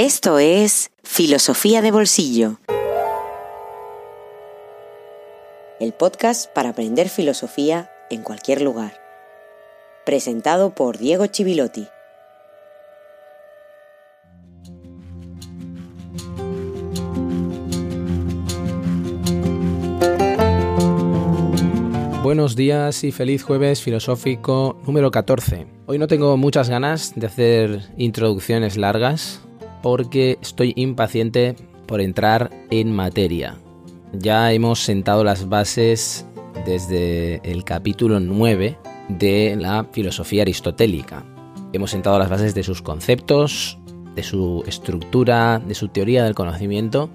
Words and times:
Esto 0.00 0.38
es 0.38 0.92
Filosofía 1.02 1.82
de 1.82 1.90
Bolsillo. 1.90 2.60
El 5.80 5.92
podcast 5.92 6.48
para 6.52 6.68
aprender 6.68 7.08
filosofía 7.08 7.90
en 8.08 8.22
cualquier 8.22 8.62
lugar. 8.62 8.92
Presentado 10.06 10.72
por 10.72 10.98
Diego 10.98 11.26
Chivilotti. 11.26 11.88
Buenos 22.22 22.54
días 22.54 23.02
y 23.02 23.10
feliz 23.10 23.42
jueves 23.42 23.82
filosófico 23.82 24.80
número 24.86 25.10
14. 25.10 25.66
Hoy 25.86 25.98
no 25.98 26.06
tengo 26.06 26.36
muchas 26.36 26.70
ganas 26.70 27.14
de 27.16 27.26
hacer 27.26 27.80
introducciones 27.96 28.76
largas 28.76 29.40
porque 29.82 30.38
estoy 30.42 30.72
impaciente 30.76 31.56
por 31.86 32.00
entrar 32.00 32.50
en 32.70 32.92
materia. 32.92 33.56
Ya 34.12 34.52
hemos 34.52 34.80
sentado 34.80 35.24
las 35.24 35.48
bases 35.48 36.26
desde 36.64 37.40
el 37.44 37.64
capítulo 37.64 38.20
9 38.20 38.78
de 39.08 39.56
la 39.56 39.86
filosofía 39.92 40.42
aristotélica. 40.42 41.24
Hemos 41.72 41.90
sentado 41.90 42.18
las 42.18 42.30
bases 42.30 42.54
de 42.54 42.62
sus 42.62 42.82
conceptos, 42.82 43.78
de 44.14 44.22
su 44.22 44.64
estructura, 44.66 45.58
de 45.58 45.74
su 45.74 45.88
teoría 45.88 46.24
del 46.24 46.34
conocimiento 46.34 47.10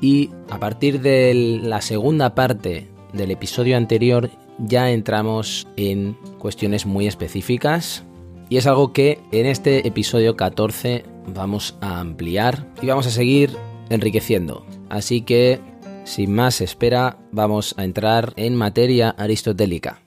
y 0.00 0.30
a 0.50 0.58
partir 0.58 1.00
de 1.00 1.60
la 1.62 1.80
segunda 1.80 2.34
parte 2.34 2.88
del 3.12 3.30
episodio 3.30 3.76
anterior 3.76 4.30
ya 4.58 4.90
entramos 4.90 5.66
en 5.76 6.16
cuestiones 6.38 6.86
muy 6.86 7.06
específicas 7.06 8.05
y 8.48 8.56
es 8.56 8.66
algo 8.66 8.92
que 8.92 9.20
en 9.32 9.46
este 9.46 9.86
episodio 9.86 10.36
14 10.36 11.04
vamos 11.34 11.76
a 11.80 12.00
ampliar 12.00 12.66
y 12.80 12.86
vamos 12.86 13.06
a 13.06 13.10
seguir 13.10 13.56
enriqueciendo. 13.90 14.64
Así 14.88 15.22
que, 15.22 15.60
sin 16.04 16.32
más 16.32 16.60
espera, 16.60 17.18
vamos 17.32 17.74
a 17.76 17.84
entrar 17.84 18.32
en 18.36 18.54
materia 18.54 19.10
aristotélica. 19.10 20.05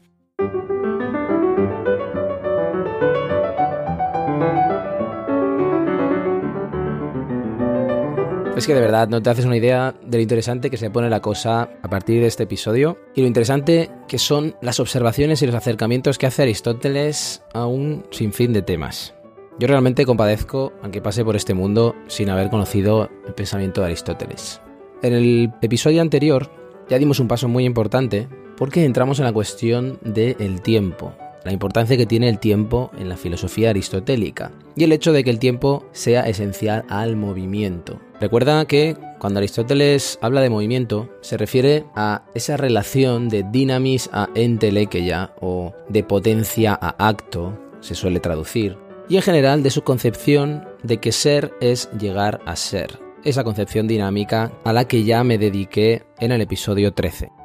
Es 8.60 8.68
que 8.68 8.76
de 8.76 8.82
verdad 8.82 9.08
no 9.08 9.24
te 9.24 9.30
haces 9.30 9.46
una 9.46 9.56
idea 9.56 9.96
de 10.06 10.18
lo 10.18 10.22
interesante 10.22 10.70
que 10.70 10.76
se 10.76 10.90
pone 10.90 11.10
la 11.10 11.22
cosa 11.22 11.70
a 11.82 11.90
partir 11.90 12.20
de 12.20 12.28
este 12.28 12.44
episodio 12.44 12.98
y 13.16 13.22
lo 13.22 13.28
interesante 13.28 13.90
que 14.06 14.20
son 14.20 14.54
las 14.62 14.82
observaciones 14.82 15.42
y 15.42 15.46
los 15.46 15.56
acercamientos 15.56 16.18
que 16.18 16.26
hace 16.26 16.42
Aristóteles 16.42 17.42
a 17.54 17.66
un 17.66 18.06
sinfín 18.12 18.52
de 18.52 18.62
temas. 18.62 19.16
Yo 19.60 19.70
realmente 19.70 20.06
compadezco 20.06 20.74
a 20.84 20.92
que 20.92 21.02
pase 21.02 21.24
por 21.24 21.38
este 21.38 21.54
mundo 21.54 21.96
sin 22.08 22.30
haber 22.30 22.50
conocido 22.50 23.10
el 23.26 23.34
pensamiento 23.34 23.80
de 23.80 23.88
Aristóteles. 23.88 24.60
En 25.04 25.14
el 25.14 25.54
episodio 25.62 26.02
anterior 26.02 26.52
ya 26.90 27.00
dimos 27.00 27.22
un 27.22 27.30
paso 27.30 27.48
muy 27.48 27.64
importante 27.64 28.28
porque 28.58 28.84
entramos 28.84 29.20
en 29.20 29.26
la 29.26 29.32
cuestión 29.32 30.00
del 30.02 30.62
tiempo, 30.62 31.16
la 31.44 31.52
importancia 31.52 31.98
que 31.98 32.06
tiene 32.06 32.30
el 32.30 32.40
tiempo 32.40 32.92
en 32.98 33.10
la 33.10 33.18
filosofía 33.18 33.70
aristotélica 33.70 34.52
y 34.76 34.84
el 34.84 34.92
hecho 34.92 35.14
de 35.14 35.24
que 35.24 35.30
el 35.30 35.40
tiempo 35.40 35.86
sea 35.92 36.28
esencial 36.28 36.86
al 36.90 37.16
movimiento. 37.16 38.00
Recuerda 38.20 38.66
que 38.66 38.98
cuando 39.20 39.40
Aristóteles 39.40 40.20
habla 40.22 40.42
de 40.42 40.50
movimiento 40.50 41.10
se 41.22 41.38
refiere 41.38 41.86
a 41.96 42.24
esa 42.34 42.58
relación 42.58 43.30
de 43.30 43.44
dynamis 43.44 44.10
a 44.12 44.30
entelequia 44.36 45.34
o 45.42 45.74
de 45.90 46.04
potencia 46.04 46.78
a 46.80 47.08
acto, 47.08 47.58
se 47.82 47.96
suele 47.96 48.20
traducir, 48.20 48.78
y 49.08 49.16
en 49.16 49.22
general 49.22 49.64
de 49.64 49.72
su 49.72 49.84
concepción 49.84 50.68
de 50.84 50.98
que 50.98 51.12
ser 51.12 51.54
es 51.62 51.90
llegar 51.98 52.42
a 52.46 52.56
ser, 52.56 53.00
esa 53.24 53.44
concepción 53.44 53.88
dinámica 53.88 54.52
a 54.64 54.74
la 54.74 54.86
que 54.86 55.04
ya 55.04 55.24
me 55.24 55.38
dediqué 55.38 56.04
en 56.20 56.32
el 56.32 56.42
episodio 56.42 56.94
13. 56.94 57.39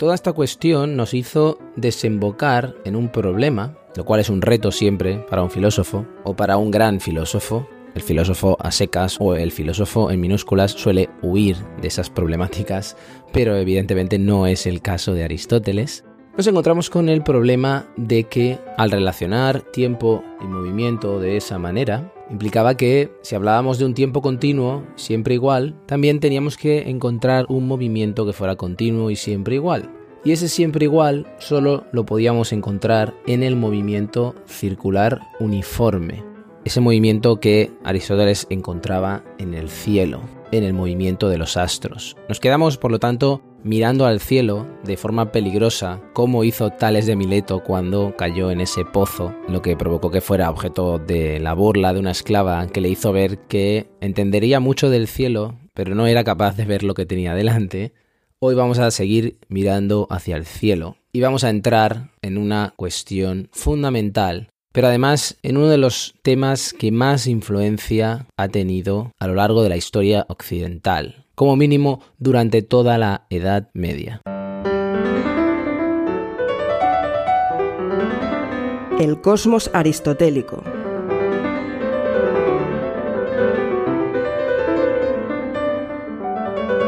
Toda 0.00 0.14
esta 0.14 0.32
cuestión 0.32 0.96
nos 0.96 1.12
hizo 1.12 1.58
desembocar 1.76 2.74
en 2.86 2.96
un 2.96 3.10
problema, 3.10 3.76
lo 3.94 4.06
cual 4.06 4.20
es 4.20 4.30
un 4.30 4.40
reto 4.40 4.72
siempre 4.72 5.26
para 5.28 5.42
un 5.42 5.50
filósofo 5.50 6.06
o 6.24 6.34
para 6.34 6.56
un 6.56 6.70
gran 6.70 7.00
filósofo. 7.00 7.68
El 7.94 8.00
filósofo 8.00 8.56
a 8.60 8.70
secas 8.70 9.18
o 9.20 9.34
el 9.34 9.52
filósofo 9.52 10.10
en 10.10 10.18
minúsculas 10.22 10.70
suele 10.70 11.10
huir 11.20 11.58
de 11.82 11.88
esas 11.88 12.08
problemáticas, 12.08 12.96
pero 13.30 13.58
evidentemente 13.58 14.18
no 14.18 14.46
es 14.46 14.64
el 14.64 14.80
caso 14.80 15.12
de 15.12 15.24
Aristóteles. 15.24 16.02
Nos 16.34 16.46
encontramos 16.46 16.88
con 16.88 17.10
el 17.10 17.22
problema 17.22 17.84
de 17.98 18.24
que 18.24 18.58
al 18.78 18.92
relacionar 18.92 19.60
tiempo 19.60 20.24
y 20.40 20.46
movimiento 20.46 21.20
de 21.20 21.36
esa 21.36 21.58
manera, 21.58 22.10
implicaba 22.30 22.76
que 22.76 23.12
si 23.22 23.34
hablábamos 23.34 23.78
de 23.78 23.84
un 23.84 23.94
tiempo 23.94 24.22
continuo, 24.22 24.84
siempre 24.96 25.34
igual, 25.34 25.74
también 25.86 26.20
teníamos 26.20 26.56
que 26.56 26.88
encontrar 26.88 27.46
un 27.48 27.66
movimiento 27.66 28.24
que 28.24 28.32
fuera 28.32 28.56
continuo 28.56 29.10
y 29.10 29.16
siempre 29.16 29.56
igual. 29.56 29.90
Y 30.24 30.32
ese 30.32 30.48
siempre 30.48 30.84
igual 30.84 31.26
solo 31.38 31.84
lo 31.92 32.04
podíamos 32.04 32.52
encontrar 32.52 33.14
en 33.26 33.42
el 33.42 33.56
movimiento 33.56 34.34
circular 34.46 35.20
uniforme, 35.40 36.22
ese 36.64 36.80
movimiento 36.80 37.40
que 37.40 37.72
Aristóteles 37.84 38.46
encontraba 38.50 39.24
en 39.38 39.54
el 39.54 39.70
cielo, 39.70 40.20
en 40.52 40.64
el 40.64 40.74
movimiento 40.74 41.30
de 41.30 41.38
los 41.38 41.56
astros. 41.56 42.16
Nos 42.28 42.38
quedamos, 42.38 42.76
por 42.76 42.90
lo 42.90 42.98
tanto, 42.98 43.40
mirando 43.64 44.06
al 44.06 44.20
cielo 44.20 44.66
de 44.84 44.96
forma 44.96 45.32
peligrosa, 45.32 46.00
como 46.12 46.44
hizo 46.44 46.70
Tales 46.70 47.06
de 47.06 47.16
Mileto 47.16 47.62
cuando 47.62 48.14
cayó 48.16 48.50
en 48.50 48.60
ese 48.60 48.84
pozo, 48.84 49.34
lo 49.48 49.62
que 49.62 49.76
provocó 49.76 50.10
que 50.10 50.20
fuera 50.20 50.50
objeto 50.50 50.98
de 50.98 51.40
la 51.40 51.54
burla 51.54 51.92
de 51.92 52.00
una 52.00 52.10
esclava 52.10 52.66
que 52.68 52.80
le 52.80 52.88
hizo 52.88 53.12
ver 53.12 53.38
que 53.48 53.88
entendería 54.00 54.60
mucho 54.60 54.90
del 54.90 55.08
cielo, 55.08 55.56
pero 55.74 55.94
no 55.94 56.06
era 56.06 56.24
capaz 56.24 56.56
de 56.56 56.64
ver 56.64 56.82
lo 56.82 56.94
que 56.94 57.06
tenía 57.06 57.34
delante. 57.34 57.92
Hoy 58.38 58.54
vamos 58.54 58.78
a 58.78 58.90
seguir 58.90 59.38
mirando 59.48 60.06
hacia 60.10 60.36
el 60.36 60.46
cielo 60.46 60.96
y 61.12 61.20
vamos 61.20 61.44
a 61.44 61.50
entrar 61.50 62.10
en 62.22 62.38
una 62.38 62.72
cuestión 62.76 63.48
fundamental 63.52 64.48
pero 64.72 64.86
además 64.86 65.36
en 65.42 65.56
uno 65.56 65.68
de 65.68 65.78
los 65.78 66.14
temas 66.22 66.72
que 66.72 66.92
más 66.92 67.26
influencia 67.26 68.26
ha 68.36 68.48
tenido 68.48 69.12
a 69.18 69.26
lo 69.26 69.34
largo 69.34 69.62
de 69.62 69.68
la 69.68 69.76
historia 69.76 70.26
occidental, 70.28 71.26
como 71.34 71.56
mínimo 71.56 72.00
durante 72.18 72.62
toda 72.62 72.98
la 72.98 73.26
Edad 73.30 73.70
Media. 73.72 74.22
El 78.98 79.20
cosmos 79.20 79.70
aristotélico. 79.72 80.62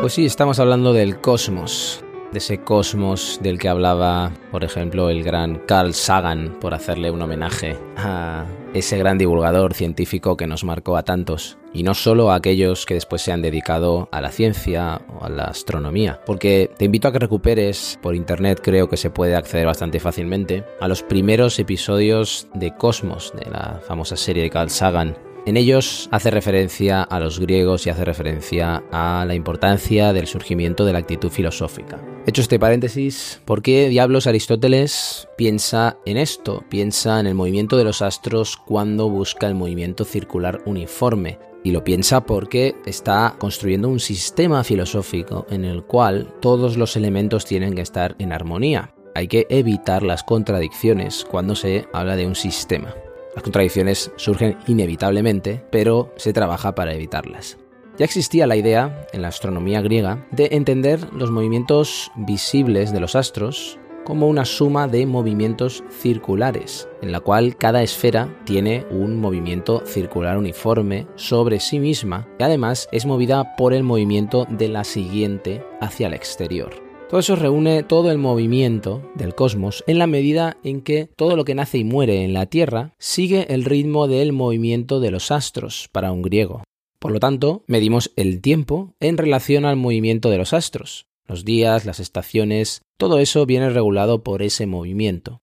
Pues 0.02 0.14
sí, 0.14 0.26
estamos 0.26 0.58
hablando 0.58 0.92
del 0.92 1.20
cosmos, 1.20 2.04
de 2.32 2.38
ese 2.38 2.58
cosmos 2.58 3.38
del 3.40 3.58
que 3.58 3.68
hablaba, 3.68 4.32
por 4.50 4.64
ejemplo, 4.64 5.08
el 5.08 5.22
gran 5.22 5.60
Carl 5.60 5.94
Sagan, 5.94 6.58
por 6.60 6.74
hacerle 6.74 7.10
un 7.12 7.22
homenaje 7.22 7.78
a 7.96 8.44
ese 8.74 8.98
gran 8.98 9.18
divulgador 9.18 9.74
científico 9.74 10.36
que 10.36 10.46
nos 10.46 10.64
marcó 10.64 10.96
a 10.96 11.02
tantos, 11.02 11.58
y 11.72 11.82
no 11.82 11.94
solo 11.94 12.30
a 12.30 12.36
aquellos 12.36 12.86
que 12.86 12.94
después 12.94 13.22
se 13.22 13.32
han 13.32 13.42
dedicado 13.42 14.08
a 14.12 14.20
la 14.20 14.30
ciencia 14.30 15.00
o 15.18 15.24
a 15.24 15.28
la 15.28 15.44
astronomía, 15.44 16.20
porque 16.26 16.70
te 16.76 16.86
invito 16.86 17.08
a 17.08 17.12
que 17.12 17.18
recuperes 17.18 17.98
por 18.02 18.14
internet, 18.14 18.60
creo 18.62 18.88
que 18.88 18.96
se 18.96 19.10
puede 19.10 19.36
acceder 19.36 19.66
bastante 19.66 20.00
fácilmente, 20.00 20.64
a 20.80 20.88
los 20.88 21.02
primeros 21.02 21.58
episodios 21.58 22.48
de 22.54 22.74
Cosmos, 22.74 23.32
de 23.36 23.50
la 23.50 23.80
famosa 23.86 24.16
serie 24.16 24.42
de 24.42 24.50
Carl 24.50 24.70
Sagan, 24.70 25.16
en 25.44 25.56
ellos 25.56 26.08
hace 26.12 26.30
referencia 26.30 27.02
a 27.02 27.18
los 27.18 27.40
griegos 27.40 27.86
y 27.86 27.90
hace 27.90 28.04
referencia 28.04 28.82
a 28.92 29.24
la 29.26 29.34
importancia 29.34 30.12
del 30.12 30.26
surgimiento 30.26 30.84
de 30.84 30.92
la 30.92 31.00
actitud 31.00 31.30
filosófica. 31.30 32.00
Hecho 32.26 32.42
este 32.42 32.60
paréntesis, 32.60 33.40
¿por 33.44 33.62
qué 33.62 33.88
diablos 33.88 34.26
Aristóteles 34.26 35.28
piensa 35.36 35.98
en 36.06 36.16
esto? 36.16 36.64
Piensa 36.68 37.18
en 37.18 37.26
el 37.26 37.34
movimiento 37.34 37.76
de 37.76 37.84
los 37.84 38.02
astros 38.02 38.56
cuando 38.56 39.08
busca 39.08 39.48
el 39.48 39.54
movimiento 39.54 40.04
circular 40.04 40.62
uniforme. 40.64 41.38
Y 41.64 41.70
lo 41.70 41.84
piensa 41.84 42.24
porque 42.24 42.74
está 42.86 43.36
construyendo 43.38 43.88
un 43.88 44.00
sistema 44.00 44.64
filosófico 44.64 45.46
en 45.50 45.64
el 45.64 45.84
cual 45.84 46.34
todos 46.40 46.76
los 46.76 46.96
elementos 46.96 47.44
tienen 47.44 47.74
que 47.74 47.82
estar 47.82 48.16
en 48.18 48.32
armonía. 48.32 48.94
Hay 49.14 49.28
que 49.28 49.46
evitar 49.48 50.02
las 50.02 50.24
contradicciones 50.24 51.24
cuando 51.28 51.54
se 51.54 51.86
habla 51.92 52.16
de 52.16 52.26
un 52.26 52.34
sistema. 52.34 52.94
Las 53.34 53.42
contradicciones 53.42 54.12
surgen 54.16 54.58
inevitablemente, 54.66 55.64
pero 55.70 56.12
se 56.16 56.32
trabaja 56.32 56.74
para 56.74 56.94
evitarlas. 56.94 57.58
Ya 57.98 58.04
existía 58.04 58.46
la 58.46 58.56
idea, 58.56 59.06
en 59.12 59.22
la 59.22 59.28
astronomía 59.28 59.82
griega, 59.82 60.26
de 60.30 60.48
entender 60.52 61.12
los 61.12 61.30
movimientos 61.30 62.10
visibles 62.16 62.92
de 62.92 63.00
los 63.00 63.16
astros 63.16 63.78
como 64.04 64.28
una 64.28 64.44
suma 64.44 64.88
de 64.88 65.06
movimientos 65.06 65.84
circulares, 65.90 66.88
en 67.02 67.12
la 67.12 67.20
cual 67.20 67.56
cada 67.56 67.82
esfera 67.82 68.36
tiene 68.44 68.84
un 68.90 69.20
movimiento 69.20 69.82
circular 69.86 70.38
uniforme 70.38 71.06
sobre 71.14 71.60
sí 71.60 71.78
misma 71.78 72.26
y 72.38 72.42
además 72.42 72.88
es 72.92 73.06
movida 73.06 73.54
por 73.56 73.74
el 73.74 73.84
movimiento 73.84 74.46
de 74.48 74.68
la 74.68 74.84
siguiente 74.84 75.64
hacia 75.80 76.08
el 76.08 76.14
exterior. 76.14 76.91
Todo 77.12 77.20
eso 77.20 77.36
reúne 77.36 77.82
todo 77.82 78.10
el 78.10 78.16
movimiento 78.16 79.02
del 79.14 79.34
cosmos 79.34 79.84
en 79.86 79.98
la 79.98 80.06
medida 80.06 80.56
en 80.64 80.80
que 80.80 81.10
todo 81.14 81.36
lo 81.36 81.44
que 81.44 81.54
nace 81.54 81.76
y 81.76 81.84
muere 81.84 82.24
en 82.24 82.32
la 82.32 82.46
Tierra 82.46 82.94
sigue 82.98 83.52
el 83.52 83.66
ritmo 83.66 84.08
del 84.08 84.32
movimiento 84.32 84.98
de 84.98 85.10
los 85.10 85.30
astros 85.30 85.90
para 85.92 86.10
un 86.10 86.22
griego. 86.22 86.64
Por 86.98 87.12
lo 87.12 87.20
tanto, 87.20 87.64
medimos 87.66 88.12
el 88.16 88.40
tiempo 88.40 88.94
en 88.98 89.18
relación 89.18 89.66
al 89.66 89.76
movimiento 89.76 90.30
de 90.30 90.38
los 90.38 90.54
astros. 90.54 91.04
Los 91.28 91.44
días, 91.44 91.84
las 91.84 92.00
estaciones, 92.00 92.80
todo 92.96 93.18
eso 93.18 93.44
viene 93.44 93.68
regulado 93.68 94.22
por 94.22 94.40
ese 94.40 94.64
movimiento. 94.64 95.42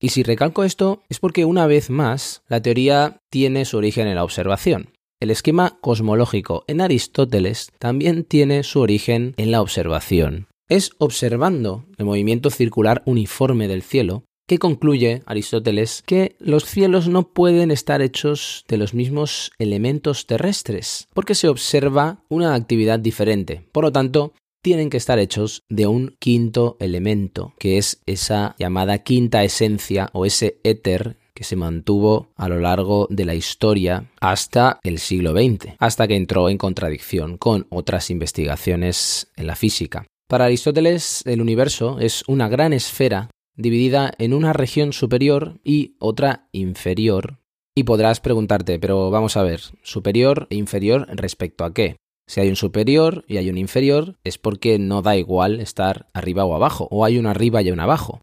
Y 0.00 0.08
si 0.08 0.24
recalco 0.24 0.64
esto 0.64 1.04
es 1.08 1.20
porque 1.20 1.44
una 1.44 1.68
vez 1.68 1.90
más 1.90 2.42
la 2.48 2.60
teoría 2.60 3.20
tiene 3.30 3.66
su 3.66 3.76
origen 3.76 4.08
en 4.08 4.16
la 4.16 4.24
observación. 4.24 4.88
El 5.20 5.30
esquema 5.30 5.78
cosmológico 5.80 6.64
en 6.66 6.80
Aristóteles 6.80 7.70
también 7.78 8.24
tiene 8.24 8.64
su 8.64 8.80
origen 8.80 9.34
en 9.36 9.52
la 9.52 9.62
observación. 9.62 10.48
Es 10.68 10.92
observando 10.98 11.84
el 11.98 12.06
movimiento 12.06 12.48
circular 12.48 13.02
uniforme 13.04 13.68
del 13.68 13.82
cielo 13.82 14.24
que 14.46 14.58
concluye 14.58 15.22
Aristóteles 15.26 16.02
que 16.06 16.36
los 16.38 16.64
cielos 16.64 17.08
no 17.08 17.28
pueden 17.32 17.70
estar 17.70 18.00
hechos 18.00 18.64
de 18.68 18.78
los 18.78 18.94
mismos 18.94 19.52
elementos 19.58 20.26
terrestres, 20.26 21.06
porque 21.12 21.34
se 21.34 21.48
observa 21.48 22.22
una 22.28 22.54
actividad 22.54 22.98
diferente. 22.98 23.66
Por 23.72 23.84
lo 23.84 23.92
tanto, 23.92 24.32
tienen 24.62 24.88
que 24.88 24.96
estar 24.96 25.18
hechos 25.18 25.62
de 25.68 25.86
un 25.86 26.16
quinto 26.18 26.76
elemento, 26.80 27.54
que 27.58 27.76
es 27.76 28.00
esa 28.06 28.54
llamada 28.58 28.98
quinta 28.98 29.44
esencia 29.44 30.08
o 30.14 30.24
ese 30.24 30.60
éter 30.64 31.18
que 31.34 31.44
se 31.44 31.56
mantuvo 31.56 32.30
a 32.36 32.48
lo 32.48 32.60
largo 32.60 33.06
de 33.10 33.26
la 33.26 33.34
historia 33.34 34.10
hasta 34.20 34.78
el 34.82 34.98
siglo 34.98 35.32
XX, 35.32 35.74
hasta 35.78 36.08
que 36.08 36.16
entró 36.16 36.48
en 36.48 36.56
contradicción 36.56 37.36
con 37.36 37.66
otras 37.70 38.08
investigaciones 38.08 39.30
en 39.36 39.48
la 39.48 39.56
física. 39.56 40.06
Para 40.34 40.46
Aristóteles, 40.46 41.22
el 41.26 41.40
universo 41.40 42.00
es 42.00 42.24
una 42.26 42.48
gran 42.48 42.72
esfera 42.72 43.30
dividida 43.54 44.12
en 44.18 44.34
una 44.34 44.52
región 44.52 44.92
superior 44.92 45.60
y 45.62 45.94
otra 46.00 46.48
inferior. 46.50 47.38
Y 47.72 47.84
podrás 47.84 48.18
preguntarte, 48.18 48.80
pero 48.80 49.12
vamos 49.12 49.36
a 49.36 49.44
ver, 49.44 49.60
superior 49.84 50.48
e 50.50 50.56
inferior 50.56 51.06
respecto 51.08 51.64
a 51.64 51.72
qué? 51.72 51.98
Si 52.26 52.40
hay 52.40 52.48
un 52.48 52.56
superior 52.56 53.24
y 53.28 53.36
hay 53.36 53.48
un 53.48 53.56
inferior, 53.56 54.16
es 54.24 54.36
porque 54.36 54.80
no 54.80 55.02
da 55.02 55.16
igual 55.16 55.60
estar 55.60 56.08
arriba 56.14 56.44
o 56.44 56.56
abajo, 56.56 56.88
o 56.90 57.04
hay 57.04 57.16
un 57.16 57.26
arriba 57.26 57.62
y 57.62 57.70
un 57.70 57.78
abajo. 57.78 58.20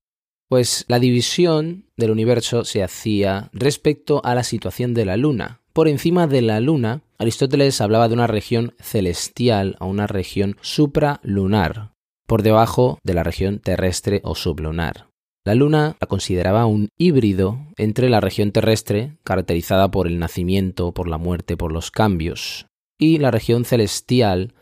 Pues 0.49 0.83
la 0.89 0.99
división 0.99 1.85
del 1.95 2.11
universo 2.11 2.65
se 2.65 2.83
hacía 2.83 3.49
respecto 3.53 4.19
a 4.25 4.35
la 4.35 4.43
situación 4.43 4.93
de 4.93 5.05
la 5.05 5.15
Luna. 5.15 5.61
Por 5.71 5.87
encima 5.87 6.27
de 6.27 6.41
la 6.41 6.59
Luna, 6.59 7.03
Aristóteles 7.17 7.79
hablaba 7.79 8.09
de 8.09 8.15
una 8.15 8.27
región 8.27 8.75
celestial 8.81 9.77
o 9.79 9.85
una 9.85 10.07
región 10.07 10.57
supralunar, 10.59 11.90
por 12.31 12.43
debajo 12.43 12.97
de 13.03 13.13
la 13.13 13.23
región 13.23 13.59
terrestre 13.59 14.21
o 14.23 14.35
sublunar. 14.35 15.07
La 15.43 15.53
Luna 15.53 15.97
la 15.99 16.07
consideraba 16.07 16.65
un 16.65 16.87
híbrido 16.97 17.59
entre 17.75 18.07
la 18.07 18.21
región 18.21 18.53
terrestre, 18.53 19.17
caracterizada 19.25 19.91
por 19.91 20.07
el 20.07 20.17
nacimiento, 20.17 20.93
por 20.93 21.09
la 21.09 21.17
muerte, 21.17 21.57
por 21.57 21.73
los 21.73 21.91
cambios, 21.91 22.67
y 22.97 23.17
la 23.17 23.31
región 23.31 23.65
celestial 23.65 24.53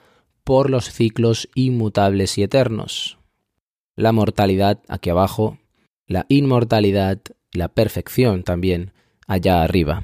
por 0.44 0.72
los 0.72 0.92
ciclos 0.92 1.48
inmutables 1.54 2.40
y 2.40 2.42
eternos. 2.42 3.20
La 3.96 4.14
mortalidad 4.14 4.80
aquí 4.88 5.12
abajo, 5.12 5.60
la 6.08 6.26
inmortalidad, 6.28 7.20
la 7.52 7.68
perfección 7.68 8.42
también 8.42 8.94
allá 9.28 9.62
arriba. 9.62 10.02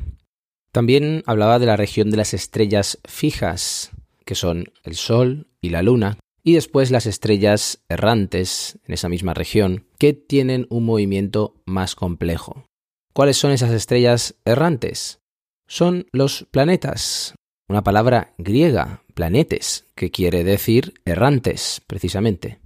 También 0.72 1.24
hablaba 1.26 1.58
de 1.58 1.66
la 1.66 1.78
región 1.78 2.12
de 2.12 2.18
las 2.18 2.36
estrellas 2.36 3.00
fijas, 3.06 3.90
que 4.24 4.36
son 4.36 4.66
el 4.84 4.94
Sol 4.94 5.48
y 5.62 5.70
la 5.70 5.82
Luna, 5.82 6.20
y 6.46 6.54
después 6.54 6.92
las 6.92 7.08
estrellas 7.08 7.84
errantes 7.90 8.78
en 8.86 8.94
esa 8.94 9.10
misma 9.10 9.34
región, 9.34 9.88
que 9.98 10.14
tienen 10.14 10.68
un 10.70 10.86
movimiento 10.86 11.56
más 11.66 11.96
complejo. 11.96 12.68
¿Cuáles 13.14 13.36
son 13.36 13.52
esas 13.52 13.72
estrellas 13.72 14.36
errantes? 14.46 15.20
Son 15.68 16.06
los 16.12 16.46
planetas, 16.52 17.34
una 17.68 17.84
palabra 17.84 18.36
griega, 18.38 19.02
planetes, 19.16 19.88
que 19.96 20.12
quiere 20.12 20.44
decir 20.44 20.94
errantes, 21.04 21.82
precisamente. 21.88 22.60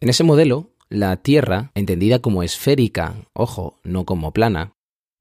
En 0.00 0.08
ese 0.08 0.24
modelo, 0.24 0.70
la 0.88 1.18
Tierra, 1.18 1.72
entendida 1.74 2.20
como 2.20 2.42
esférica, 2.42 3.16
ojo, 3.34 3.80
no 3.84 4.06
como 4.06 4.32
plana, 4.32 4.72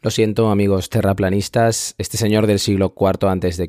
lo 0.02 0.10
siento, 0.10 0.50
amigos 0.50 0.90
terraplanistas, 0.90 1.96
este 1.98 2.16
señor 2.16 2.48
del 2.48 2.60
siglo 2.60 2.94
IV 2.98 3.28
a.C. 3.28 3.68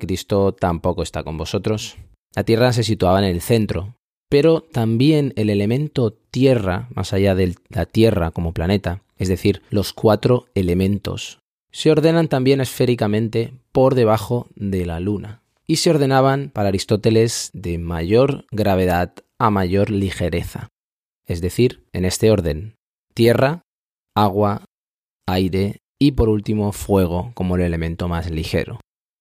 tampoco 0.60 1.02
está 1.02 1.24
con 1.24 1.36
vosotros. 1.36 1.96
La 2.36 2.44
Tierra 2.44 2.72
se 2.72 2.84
situaba 2.84 3.18
en 3.18 3.24
el 3.24 3.40
centro, 3.40 3.96
pero 4.30 4.62
también 4.62 5.34
el 5.36 5.50
elemento 5.50 6.16
Tierra, 6.30 6.88
más 6.94 7.12
allá 7.12 7.34
de 7.34 7.56
la 7.68 7.84
Tierra 7.84 8.30
como 8.30 8.54
planeta, 8.54 9.02
es 9.18 9.28
decir, 9.28 9.60
los 9.68 9.92
cuatro 9.92 10.46
elementos, 10.54 11.40
se 11.72 11.90
ordenan 11.90 12.28
también 12.28 12.60
esféricamente 12.60 13.52
por 13.72 13.94
debajo 13.94 14.48
de 14.54 14.86
la 14.86 15.00
Luna 15.00 15.42
y 15.66 15.76
se 15.76 15.90
ordenaban 15.90 16.50
para 16.50 16.68
Aristóteles 16.68 17.50
de 17.52 17.78
mayor 17.78 18.46
gravedad 18.50 19.12
a 19.38 19.50
mayor 19.50 19.90
ligereza, 19.90 20.68
es 21.26 21.40
decir, 21.40 21.84
en 21.92 22.04
este 22.04 22.30
orden, 22.30 22.76
tierra, 23.14 23.62
agua, 24.14 24.64
aire 25.26 25.78
y 25.98 26.12
por 26.12 26.28
último 26.28 26.72
fuego 26.72 27.32
como 27.34 27.56
el 27.56 27.62
elemento 27.62 28.08
más 28.08 28.30
ligero. 28.30 28.78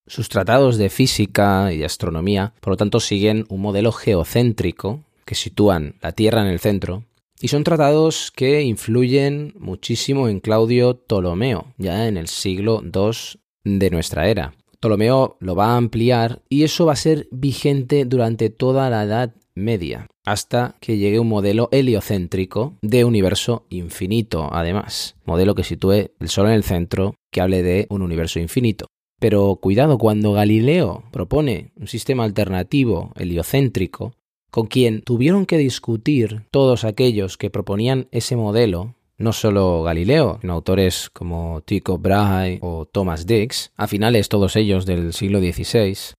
Sus 0.10 0.28
tratados 0.28 0.78
de 0.80 0.90
física 0.90 1.72
y 1.72 1.78
de 1.78 1.86
astronomía, 1.86 2.54
por 2.62 2.72
lo 2.72 2.78
tanto, 2.78 3.00
siguen 3.00 3.46
un 3.48 3.62
modelo 3.62 3.92
geocéntrico 3.92 5.04
que 5.24 5.36
sitúan 5.36 5.98
la 6.02 6.14
Tierra 6.14 6.42
en 6.42 6.48
el 6.48 6.60
centro 6.60 7.04
y 7.40 7.50
son 7.50 7.64
tratados 7.64 8.32
que 8.32 8.64
influyen 8.64 9.54
muchísimo 9.60 10.28
en 10.28 10.40
Claudio 10.40 10.98
Ptolomeo, 10.98 11.76
ya 11.78 12.08
en 12.08 12.18
el 12.18 12.28
siglo 12.28 12.82
II 12.84 13.40
de 13.64 13.90
nuestra 13.92 14.28
era. 14.28 14.56
Ptolomeo 14.80 15.38
lo 15.42 15.56
va 15.56 15.74
a 15.74 15.78
ampliar 15.78 16.42
y 16.50 16.64
eso 16.64 16.88
va 16.88 16.94
a 16.94 16.96
ser 16.96 17.28
vigente 17.30 18.06
durante 18.06 18.50
toda 18.50 18.90
la 18.90 19.04
Edad 19.04 19.36
Media, 19.54 20.08
hasta 20.26 20.76
que 20.80 20.98
llegue 20.98 21.20
un 21.20 21.30
modelo 21.30 21.70
heliocéntrico 21.72 22.74
de 22.82 23.06
universo 23.06 23.68
infinito, 23.70 24.50
además. 24.52 25.18
Modelo 25.24 25.54
que 25.54 25.64
sitúe 25.64 26.10
el 26.20 26.30
Sol 26.30 26.48
en 26.48 26.54
el 26.54 26.64
centro, 26.64 27.14
que 27.32 27.42
hable 27.42 27.62
de 27.62 27.86
un 27.92 28.02
universo 28.02 28.40
infinito. 28.40 28.88
Pero 29.20 29.58
cuidado, 29.58 29.98
cuando 29.98 30.32
Galileo 30.32 31.04
propone 31.12 31.72
un 31.76 31.88
sistema 31.88 32.24
alternativo 32.24 33.12
heliocéntrico, 33.18 34.14
con 34.50 34.68
quien 34.68 35.02
tuvieron 35.02 35.46
que 35.46 35.58
discutir 35.58 36.46
todos 36.52 36.84
aquellos 36.84 37.38
que 37.38 37.50
proponían 37.50 38.08
ese 38.12 38.36
modelo, 38.36 38.96
no 39.18 39.34
solo 39.34 39.84
Galileo, 39.84 40.40
sino 40.42 40.54
autores 40.54 41.10
como 41.10 41.62
Tycho 41.62 41.98
Brahe 41.98 42.60
o 42.62 42.86
Thomas 42.86 43.28
Dix, 43.28 43.72
a 43.76 43.88
finales 43.88 44.30
todos 44.30 44.56
ellos 44.56 44.86
del 44.86 45.14
siglo 45.14 45.40
XVI, 45.40 46.16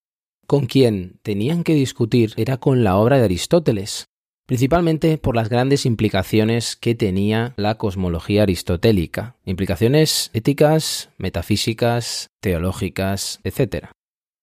con 0.46 0.66
quien 0.66 1.18
tenían 1.22 1.64
que 1.64 1.74
discutir 1.74 2.34
era 2.36 2.58
con 2.58 2.84
la 2.84 2.98
obra 2.98 3.18
de 3.18 3.24
Aristóteles, 3.24 4.09
principalmente 4.50 5.16
por 5.16 5.36
las 5.36 5.48
grandes 5.48 5.86
implicaciones 5.86 6.74
que 6.74 6.96
tenía 6.96 7.54
la 7.56 7.76
cosmología 7.76 8.42
aristotélica, 8.42 9.36
implicaciones 9.44 10.28
éticas, 10.32 11.10
metafísicas, 11.18 12.30
teológicas, 12.40 13.38
etc. 13.44 13.90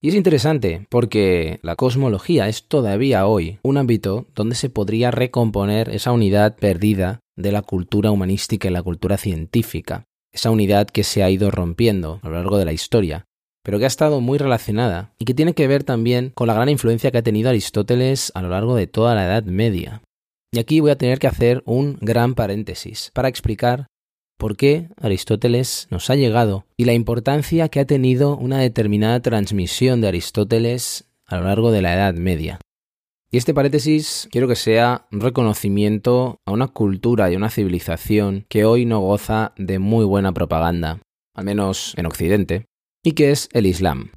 Y 0.01 0.07
es 0.07 0.15
interesante 0.15 0.87
porque 0.89 1.59
la 1.61 1.75
cosmología 1.75 2.47
es 2.47 2.69
todavía 2.69 3.27
hoy 3.27 3.59
un 3.63 3.75
ámbito 3.75 4.27
donde 4.33 4.55
se 4.55 4.69
podría 4.69 5.11
recomponer 5.11 5.89
esa 5.89 6.13
unidad 6.13 6.55
perdida 6.55 7.19
de 7.35 7.51
la 7.51 7.61
cultura 7.61 8.09
humanística 8.09 8.69
y 8.69 8.71
la 8.71 8.83
cultura 8.83 9.17
científica, 9.17 10.05
esa 10.31 10.51
unidad 10.51 10.87
que 10.87 11.03
se 11.03 11.21
ha 11.21 11.29
ido 11.29 11.51
rompiendo 11.51 12.21
a 12.23 12.29
lo 12.29 12.35
largo 12.35 12.57
de 12.57 12.63
la 12.63 12.71
historia, 12.71 13.25
pero 13.67 13.79
que 13.79 13.83
ha 13.83 13.87
estado 13.87 14.21
muy 14.21 14.37
relacionada 14.37 15.11
y 15.19 15.25
que 15.25 15.33
tiene 15.33 15.53
que 15.53 15.67
ver 15.67 15.83
también 15.83 16.31
con 16.33 16.47
la 16.47 16.53
gran 16.53 16.69
influencia 16.69 17.11
que 17.11 17.17
ha 17.17 17.21
tenido 17.21 17.49
Aristóteles 17.49 18.31
a 18.33 18.41
lo 18.41 18.47
largo 18.47 18.77
de 18.77 18.87
toda 18.87 19.13
la 19.13 19.25
Edad 19.25 19.43
Media. 19.43 20.01
Y 20.53 20.59
aquí 20.59 20.79
voy 20.79 20.91
a 20.91 20.97
tener 20.97 21.19
que 21.19 21.27
hacer 21.27 21.63
un 21.65 21.97
gran 21.99 22.33
paréntesis 22.33 23.11
para 23.13 23.27
explicar 23.27 23.87
por 24.37 24.55
qué 24.55 24.87
Aristóteles 25.01 25.87
nos 25.91 26.09
ha 26.09 26.15
llegado 26.15 26.65
y 26.77 26.85
la 26.85 26.93
importancia 26.93 27.67
que 27.67 27.81
ha 27.81 27.85
tenido 27.85 28.37
una 28.37 28.59
determinada 28.59 29.19
transmisión 29.19 29.99
de 29.99 30.07
Aristóteles 30.07 31.03
a 31.25 31.35
lo 31.35 31.43
largo 31.43 31.69
de 31.71 31.81
la 31.81 31.93
Edad 31.93 32.13
Media. 32.13 32.61
Y 33.31 33.37
este 33.37 33.53
paréntesis 33.53 34.29
quiero 34.31 34.47
que 34.47 34.55
sea 34.55 35.09
un 35.11 35.19
reconocimiento 35.19 36.39
a 36.45 36.53
una 36.53 36.69
cultura 36.69 37.29
y 37.29 37.35
una 37.35 37.49
civilización 37.49 38.45
que 38.47 38.63
hoy 38.63 38.85
no 38.85 39.01
goza 39.01 39.51
de 39.57 39.77
muy 39.77 40.05
buena 40.05 40.31
propaganda, 40.31 41.01
al 41.33 41.43
menos 41.43 41.95
en 41.97 42.05
Occidente, 42.05 42.67
y 43.07 43.13
que 43.13 43.31
es 43.31 43.47
el 43.53 43.65
Islam. 43.65 44.16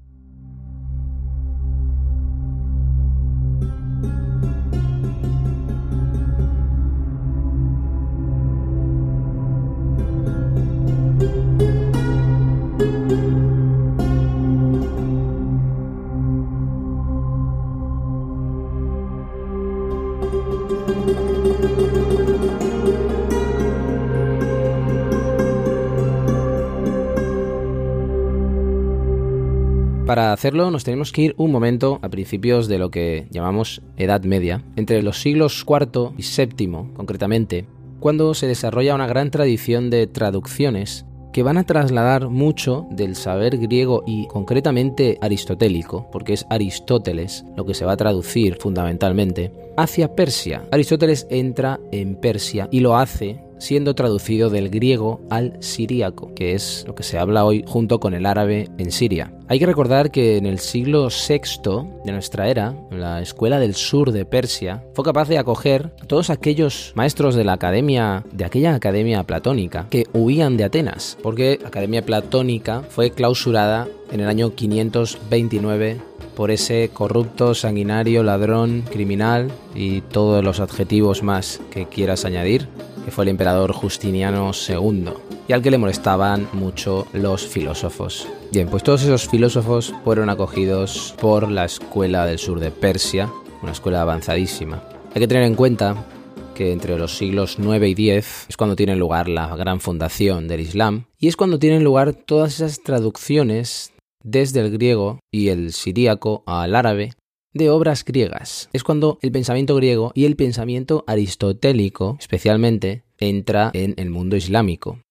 Para 30.11 30.33
hacerlo 30.33 30.73
nos 30.73 30.83
tenemos 30.83 31.13
que 31.13 31.23
ir 31.23 31.35
un 31.37 31.53
momento 31.53 32.01
a 32.03 32.09
principios 32.09 32.67
de 32.67 32.79
lo 32.79 32.91
que 32.91 33.29
llamamos 33.31 33.81
Edad 33.97 34.25
Media, 34.25 34.65
entre 34.75 35.05
los 35.05 35.21
siglos 35.21 35.65
IV 35.65 36.15
y 36.19 36.25
VII 36.25 36.95
concretamente, 36.95 37.67
cuando 38.01 38.35
se 38.35 38.49
desarrolla 38.49 38.97
una 38.97 39.07
gran 39.07 39.31
tradición 39.31 39.89
de 39.89 40.09
traducciones 40.09 41.07
que 41.33 41.45
van 41.45 41.59
a 41.59 41.63
trasladar 41.63 42.29
mucho 42.29 42.89
del 42.91 43.15
saber 43.15 43.57
griego 43.59 44.03
y 44.05 44.27
concretamente 44.27 45.17
aristotélico, 45.21 46.09
porque 46.11 46.33
es 46.33 46.45
Aristóteles 46.51 47.45
lo 47.57 47.65
que 47.65 47.75
se 47.75 47.85
va 47.85 47.93
a 47.93 47.97
traducir 47.97 48.57
fundamentalmente, 48.59 49.53
hacia 49.77 50.17
Persia. 50.17 50.65
Aristóteles 50.73 51.29
entra 51.31 51.79
en 51.93 52.17
Persia 52.17 52.67
y 52.73 52.81
lo 52.81 52.97
hace 52.97 53.45
siendo 53.61 53.95
traducido 53.95 54.51
del 54.51 54.71
griego 54.71 55.21
al 55.31 55.57
siríaco, 55.61 56.35
que 56.35 56.55
es 56.55 56.85
lo 56.87 56.95
que 56.95 57.03
se 57.03 57.19
habla 57.19 57.45
hoy 57.45 57.63
junto 57.67 58.01
con 58.01 58.15
el 58.15 58.27
árabe 58.27 58.69
en 58.79 58.91
Siria. 58.91 59.33
Hay 59.49 59.59
que 59.59 59.67
recordar 59.67 60.11
que 60.11 60.37
en 60.37 60.47
el 60.47 60.59
siglo 60.59 61.09
VI 61.09 61.89
de 62.05 62.13
nuestra 62.13 62.49
era, 62.49 62.75
la 62.91 63.21
escuela 63.21 63.59
del 63.59 63.75
sur 63.75 64.13
de 64.13 64.25
Persia 64.25 64.85
fue 64.95 65.05
capaz 65.05 65.29
de 65.29 65.39
acoger 65.39 65.93
a 66.01 66.07
todos 66.07 66.31
aquellos 66.31 66.93
maestros 66.95 67.35
de 67.35 67.45
la 67.45 67.53
academia, 67.53 68.25
de 68.33 68.45
aquella 68.45 68.75
academia 68.75 69.23
platónica, 69.25 69.87
que 69.91 70.07
huían 70.13 70.57
de 70.57 70.65
Atenas, 70.65 71.19
porque 71.23 71.59
la 71.61 71.69
academia 71.69 72.05
platónica 72.05 72.83
fue 72.89 73.11
clausurada 73.11 73.89
en 74.11 74.21
el 74.21 74.29
año 74.29 74.55
529 74.55 76.01
por 76.37 76.51
ese 76.51 76.91
corrupto, 76.93 77.55
sanguinario, 77.55 78.23
ladrón, 78.23 78.83
criminal 78.91 79.51
y 79.75 80.01
todos 80.01 80.43
los 80.43 80.61
adjetivos 80.61 81.23
más 81.23 81.61
que 81.71 81.87
quieras 81.87 82.25
añadir 82.25 82.69
fue 83.11 83.25
el 83.25 83.31
emperador 83.31 83.73
Justiniano 83.73 84.53
II, 84.69 85.11
y 85.49 85.53
al 85.53 85.63
que 85.63 85.71
le 85.71 85.79
molestaban 85.79 86.49
mucho 86.53 87.07
los 87.13 87.47
filósofos. 87.47 88.27
Bien, 88.53 88.69
pues 88.69 88.83
todos 88.83 89.03
esos 89.03 89.29
filósofos 89.29 89.95
fueron 90.05 90.31
acogidos 90.31 91.15
por 91.21 91.51
la 91.51 91.65
escuela 91.65 92.27
del 92.27 92.39
sur 92.39 92.61
de 92.61 92.71
Persia, 92.71 93.31
una 93.63 93.73
escuela 93.73 94.03
avanzadísima. 94.03 94.83
Hay 95.15 95.21
que 95.21 95.29
tener 95.29 95.45
en 95.45 95.55
cuenta 95.55 96.07
que 96.55 96.73
entre 96.73 96.99
los 96.99 97.17
siglos 97.17 97.57
9 97.59 97.89
y 97.89 97.95
10 97.95 98.47
es 98.49 98.57
cuando 98.57 98.77
tiene 98.77 98.95
lugar 98.95 99.29
la 99.29 99.55
gran 99.57 99.81
fundación 99.81 100.47
del 100.47 100.61
Islam 100.61 101.07
y 101.19 101.29
es 101.29 101.37
cuando 101.37 101.59
tienen 101.59 101.85
lugar 101.85 102.13
todas 102.13 102.55
esas 102.57 102.83
traducciones 102.83 103.93
desde 104.23 104.61
el 104.61 104.71
griego 104.71 105.21
y 105.33 105.49
el 105.49 105.73
siríaco 105.73 106.43
al 106.47 106.75
árabe 106.75 107.13
de 107.53 107.71
obras 107.71 108.05
griegas. 108.05 108.69
Es 108.73 108.85
cuando 108.85 109.19
el 109.23 109.33
pensamiento 109.33 109.75
griego 109.77 110.13
y 110.15 110.25
el 110.25 110.37
pensamiento 110.37 111.05
aristotélico, 111.07 112.17
especialmente, 112.19 113.05
entra 113.19 113.71
en 113.75 113.95
el 113.97 114.11
mundo 114.11 114.37
islámico. 114.37 115.03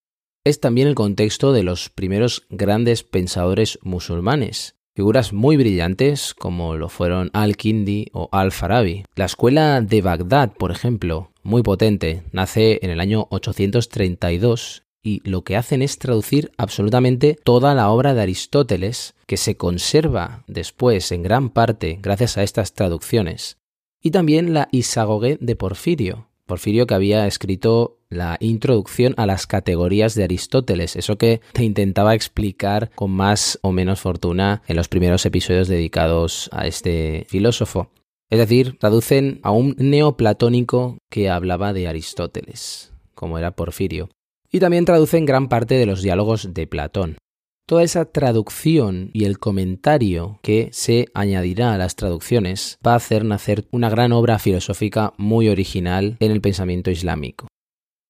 Es 0.43 0.59
también 0.59 0.87
el 0.87 0.95
contexto 0.95 1.51
de 1.51 1.63
los 1.63 1.89
primeros 1.89 2.45
grandes 2.49 3.03
pensadores 3.03 3.77
musulmanes, 3.83 4.75
figuras 4.95 5.33
muy 5.33 5.57
brillantes 5.57 6.33
como 6.33 6.75
lo 6.75 6.89
fueron 6.89 7.29
Al-Kindi 7.33 8.07
o 8.13 8.29
Al-Farabi. 8.31 9.03
La 9.15 9.25
escuela 9.25 9.81
de 9.81 10.01
Bagdad, 10.01 10.53
por 10.53 10.71
ejemplo, 10.71 11.31
muy 11.43 11.61
potente, 11.61 12.23
nace 12.31 12.79
en 12.81 12.89
el 12.89 12.99
año 12.99 13.27
832 13.29 14.83
y 15.01 15.21
lo 15.29 15.43
que 15.43 15.55
hacen 15.55 15.81
es 15.81 15.97
traducir 15.97 16.51
absolutamente 16.57 17.37
toda 17.43 17.73
la 17.73 17.89
obra 17.89 18.13
de 18.13 18.21
Aristóteles, 18.21 19.15
que 19.25 19.37
se 19.37 19.55
conserva 19.55 20.43
después 20.47 21.11
en 21.11 21.23
gran 21.23 21.49
parte 21.49 21.99
gracias 22.01 22.37
a 22.37 22.43
estas 22.43 22.73
traducciones, 22.73 23.57
y 24.01 24.11
también 24.11 24.53
la 24.53 24.67
Isagoge 24.71 25.37
de 25.39 25.55
Porfirio. 25.55 26.27
Porfirio 26.45 26.87
que 26.87 26.95
había 26.95 27.27
escrito 27.27 27.99
la 28.09 28.37
introducción 28.39 29.13
a 29.17 29.27
las 29.27 29.45
categorías 29.45 30.15
de 30.15 30.23
Aristóteles, 30.23 30.95
eso 30.95 31.17
que 31.17 31.41
te 31.53 31.63
intentaba 31.63 32.15
explicar 32.15 32.89
con 32.95 33.11
más 33.11 33.59
o 33.61 33.71
menos 33.71 33.99
fortuna 33.99 34.63
en 34.67 34.75
los 34.75 34.87
primeros 34.87 35.25
episodios 35.27 35.67
dedicados 35.67 36.49
a 36.51 36.65
este 36.65 37.25
filósofo. 37.29 37.91
Es 38.31 38.39
decir, 38.39 38.77
traducen 38.79 39.39
a 39.43 39.51
un 39.51 39.75
neoplatónico 39.77 40.97
que 41.09 41.29
hablaba 41.29 41.71
de 41.71 41.87
Aristóteles, 41.87 42.93
como 43.13 43.37
era 43.37 43.51
Porfirio 43.51 44.09
y 44.51 44.59
también 44.59 44.85
traducen 44.85 45.25
gran 45.25 45.49
parte 45.49 45.75
de 45.75 45.85
los 45.85 46.01
diálogos 46.01 46.53
de 46.53 46.67
Platón. 46.67 47.17
Toda 47.67 47.83
esa 47.83 48.05
traducción 48.05 49.11
y 49.13 49.25
el 49.25 49.37
comentario 49.37 50.39
que 50.41 50.69
se 50.71 51.05
añadirá 51.13 51.73
a 51.73 51.77
las 51.77 51.95
traducciones 51.95 52.79
va 52.85 52.93
a 52.93 52.95
hacer 52.95 53.23
nacer 53.23 53.67
una 53.69 53.91
gran 53.91 54.11
obra 54.11 54.39
filosófica 54.39 55.13
muy 55.17 55.49
original 55.49 56.17
en 56.19 56.31
el 56.31 56.41
pensamiento 56.41 56.89
islámico. 56.89 57.47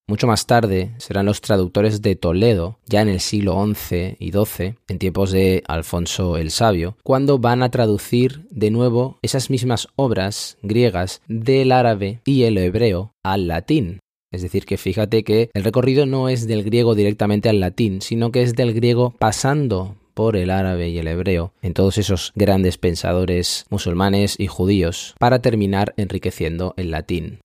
Mucho 0.07 0.25
más 0.25 0.47
tarde 0.47 0.93
serán 0.97 1.27
los 1.27 1.41
traductores 1.41 2.01
de 2.01 2.15
Toledo, 2.15 2.79
ya 2.87 3.01
en 3.01 3.09
el 3.09 3.19
siglo 3.19 3.63
XI 3.63 4.15
y 4.17 4.31
XII, 4.31 4.75
en 4.87 4.97
tiempos 4.97 5.31
de 5.31 5.61
Alfonso 5.67 6.37
el 6.37 6.49
Sabio, 6.49 6.97
cuando 7.03 7.37
van 7.37 7.61
a 7.61 7.69
traducir 7.69 8.47
de 8.49 8.71
nuevo 8.71 9.19
esas 9.21 9.51
mismas 9.51 9.87
obras 9.97 10.57
griegas 10.63 11.21
del 11.27 11.71
árabe 11.71 12.21
y 12.25 12.43
el 12.43 12.57
hebreo 12.57 13.11
al 13.23 13.47
latín, 13.47 13.99
es 14.31 14.41
decir, 14.41 14.65
que 14.65 14.77
fíjate 14.77 15.23
que 15.23 15.49
el 15.53 15.63
recorrido 15.63 16.05
no 16.05 16.29
es 16.29 16.47
del 16.47 16.63
griego 16.63 16.95
directamente 16.95 17.49
al 17.49 17.59
latín, 17.59 18.01
sino 18.01 18.31
que 18.31 18.43
es 18.43 18.55
del 18.55 18.73
griego 18.73 19.15
pasando 19.17 19.95
por 20.13 20.35
el 20.35 20.49
árabe 20.49 20.89
y 20.89 20.97
el 20.97 21.07
hebreo 21.07 21.53
en 21.61 21.73
todos 21.73 21.97
esos 21.97 22.33
grandes 22.35 22.77
pensadores 22.77 23.65
musulmanes 23.69 24.35
y 24.37 24.47
judíos 24.47 25.15
para 25.17 25.41
terminar 25.41 25.93
enriqueciendo 25.97 26.73
el 26.77 26.91
latín. 26.91 27.39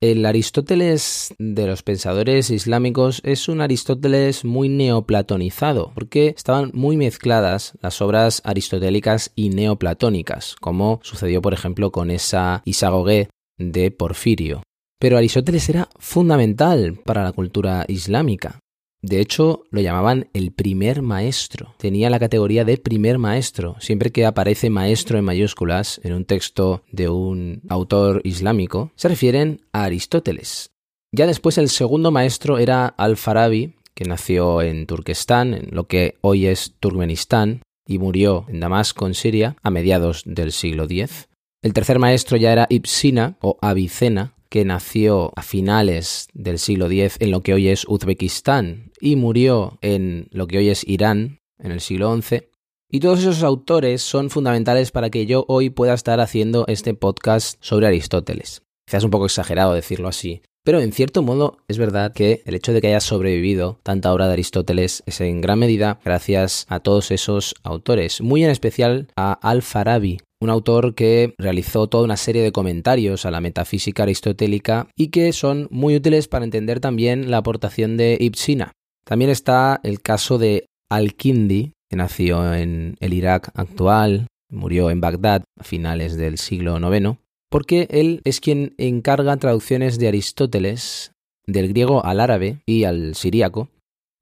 El 0.00 0.24
Aristóteles 0.26 1.34
de 1.38 1.66
los 1.66 1.82
pensadores 1.82 2.50
islámicos 2.50 3.20
es 3.24 3.48
un 3.48 3.60
Aristóteles 3.60 4.44
muy 4.44 4.68
neoplatonizado, 4.68 5.90
porque 5.92 6.34
estaban 6.36 6.70
muy 6.72 6.96
mezcladas 6.96 7.72
las 7.82 8.00
obras 8.00 8.40
aristotélicas 8.44 9.32
y 9.34 9.50
neoplatónicas, 9.50 10.54
como 10.60 11.00
sucedió 11.02 11.42
por 11.42 11.52
ejemplo 11.52 11.90
con 11.90 12.12
esa 12.12 12.62
Isagoge 12.64 13.28
de 13.58 13.90
Porfirio. 13.90 14.62
Pero 14.98 15.16
Aristóteles 15.16 15.68
era 15.68 15.88
fundamental 15.98 16.98
para 17.04 17.22
la 17.22 17.32
cultura 17.32 17.84
islámica. 17.88 18.58
De 19.00 19.20
hecho, 19.20 19.62
lo 19.70 19.80
llamaban 19.80 20.28
el 20.32 20.50
primer 20.50 21.02
maestro. 21.02 21.74
Tenía 21.78 22.10
la 22.10 22.18
categoría 22.18 22.64
de 22.64 22.78
primer 22.78 23.18
maestro. 23.18 23.76
Siempre 23.78 24.10
que 24.10 24.26
aparece 24.26 24.70
maestro 24.70 25.18
en 25.18 25.24
mayúsculas 25.24 26.00
en 26.02 26.14
un 26.14 26.24
texto 26.24 26.82
de 26.90 27.08
un 27.08 27.62
autor 27.68 28.20
islámico, 28.24 28.90
se 28.96 29.08
refieren 29.08 29.60
a 29.72 29.84
Aristóteles. 29.84 30.72
Ya 31.12 31.26
después 31.26 31.58
el 31.58 31.68
segundo 31.68 32.10
maestro 32.10 32.58
era 32.58 32.86
Al-Farabi, 32.86 33.76
que 33.94 34.04
nació 34.04 34.62
en 34.62 34.86
Turquestán, 34.86 35.54
en 35.54 35.68
lo 35.70 35.86
que 35.86 36.16
hoy 36.20 36.46
es 36.46 36.74
Turkmenistán, 36.80 37.62
y 37.86 37.98
murió 37.98 38.46
en 38.48 38.60
Damasco, 38.60 39.06
en 39.06 39.14
Siria, 39.14 39.56
a 39.62 39.70
mediados 39.70 40.22
del 40.26 40.52
siglo 40.52 40.84
X. 40.84 41.28
El 41.62 41.72
tercer 41.72 41.98
maestro 41.98 42.36
ya 42.36 42.52
era 42.52 42.66
Ibsina 42.68 43.36
o 43.40 43.58
Avicena, 43.62 44.34
que 44.48 44.64
nació 44.64 45.32
a 45.36 45.42
finales 45.42 46.28
del 46.34 46.58
siglo 46.58 46.86
X 46.86 47.16
en 47.20 47.30
lo 47.30 47.42
que 47.42 47.54
hoy 47.54 47.68
es 47.68 47.84
Uzbekistán 47.88 48.92
y 49.00 49.16
murió 49.16 49.78
en 49.80 50.28
lo 50.30 50.46
que 50.46 50.58
hoy 50.58 50.68
es 50.68 50.86
Irán 50.86 51.40
en 51.58 51.72
el 51.72 51.80
siglo 51.80 52.16
XI. 52.20 52.48
Y 52.90 53.00
todos 53.00 53.20
esos 53.20 53.42
autores 53.42 54.00
son 54.00 54.30
fundamentales 54.30 54.90
para 54.90 55.10
que 55.10 55.26
yo 55.26 55.44
hoy 55.48 55.68
pueda 55.68 55.94
estar 55.94 56.20
haciendo 56.20 56.64
este 56.68 56.94
podcast 56.94 57.58
sobre 57.60 57.86
Aristóteles. 57.86 58.62
Quizás 58.86 59.04
un 59.04 59.10
poco 59.10 59.26
exagerado 59.26 59.74
decirlo 59.74 60.08
así, 60.08 60.40
pero 60.64 60.80
en 60.80 60.92
cierto 60.92 61.22
modo 61.22 61.58
es 61.68 61.78
verdad 61.78 62.12
que 62.12 62.42
el 62.46 62.54
hecho 62.54 62.72
de 62.72 62.80
que 62.80 62.88
haya 62.88 63.00
sobrevivido 63.00 63.80
tanta 63.82 64.12
obra 64.12 64.26
de 64.26 64.34
Aristóteles 64.34 65.02
es 65.06 65.20
en 65.20 65.40
gran 65.40 65.58
medida 65.58 65.98
gracias 66.04 66.66
a 66.68 66.80
todos 66.80 67.10
esos 67.10 67.54
autores, 67.62 68.20
muy 68.20 68.44
en 68.44 68.50
especial 68.50 69.08
a 69.16 69.32
Al-Farabi, 69.32 70.18
un 70.40 70.50
autor 70.50 70.94
que 70.94 71.34
realizó 71.38 71.88
toda 71.88 72.04
una 72.04 72.16
serie 72.16 72.42
de 72.42 72.52
comentarios 72.52 73.26
a 73.26 73.30
la 73.30 73.40
metafísica 73.40 74.04
aristotélica 74.04 74.88
y 74.96 75.08
que 75.08 75.32
son 75.32 75.68
muy 75.70 75.96
útiles 75.96 76.28
para 76.28 76.44
entender 76.44 76.80
también 76.80 77.30
la 77.30 77.38
aportación 77.38 77.96
de 77.96 78.16
Ibsina. 78.20 78.72
También 79.04 79.30
está 79.30 79.80
el 79.82 80.00
caso 80.00 80.38
de 80.38 80.66
Al-Kindi, 80.90 81.72
que 81.90 81.96
nació 81.96 82.54
en 82.54 82.96
el 83.00 83.14
Irak 83.14 83.50
actual, 83.54 84.26
murió 84.50 84.90
en 84.90 85.00
Bagdad 85.00 85.44
a 85.58 85.64
finales 85.64 86.16
del 86.16 86.38
siglo 86.38 86.78
IX, 86.78 87.18
porque 87.50 87.88
él 87.90 88.20
es 88.24 88.40
quien 88.40 88.74
encarga 88.78 89.36
traducciones 89.38 89.98
de 89.98 90.08
Aristóteles 90.08 91.12
del 91.46 91.68
griego 91.68 92.04
al 92.04 92.20
árabe 92.20 92.60
y 92.66 92.84
al 92.84 93.14
siríaco, 93.14 93.70